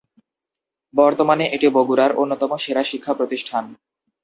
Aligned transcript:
বর্তমানে 0.93 1.45
এটি 1.47 1.67
বগুড়ার 1.69 2.11
অন্যতম 2.13 2.51
সেরা 2.57 2.83
শিক্ষা 2.83 3.13
প্রতিষ্ঠান। 3.13 3.63